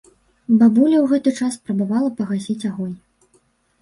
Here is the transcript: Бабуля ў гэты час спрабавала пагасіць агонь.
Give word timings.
Бабуля 0.61 0.97
ў 1.01 1.05
гэты 1.11 1.33
час 1.39 1.51
спрабавала 1.61 2.09
пагасіць 2.23 2.67
агонь. 2.75 2.97